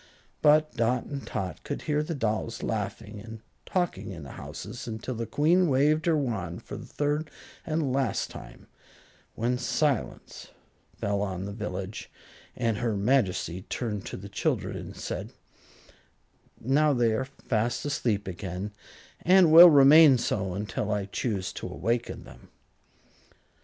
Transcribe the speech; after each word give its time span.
But 0.41 0.75
Dot 0.75 1.05
and 1.05 1.27
Tot 1.27 1.63
could 1.63 1.83
hear 1.83 2.01
the 2.01 2.15
dolls 2.15 2.63
laughing 2.63 3.19
and 3.23 3.41
talking 3.67 4.09
in 4.09 4.23
the 4.23 4.31
houses 4.31 4.87
until 4.87 5.13
the 5.13 5.27
Queen 5.27 5.67
waved 5.67 6.07
her 6.07 6.17
wand 6.17 6.63
for 6.63 6.75
the 6.75 6.87
third 6.87 7.29
and 7.67 7.93
last 7.93 8.31
time, 8.31 8.65
when 9.35 9.59
silence 9.59 10.47
fell 10.97 11.21
on 11.21 11.45
the 11.45 11.51
village, 11.53 12.09
and 12.55 12.77
her 12.77 12.97
Majesty 12.97 13.61
turned 13.69 14.03
to 14.07 14.17
the 14.17 14.27
children 14.27 14.75
and 14.75 14.97
said: 14.97 15.33
"Now 16.59 16.93
they 16.93 17.13
are 17.13 17.25
fast 17.25 17.85
asleep 17.85 18.27
again, 18.27 18.71
and 19.21 19.51
will 19.51 19.69
remain 19.69 20.17
so 20.17 20.55
until 20.55 20.91
I 20.91 21.05
choose 21.05 21.53
to 21.53 21.67
awaken 21.69 22.23
them." 22.23 22.49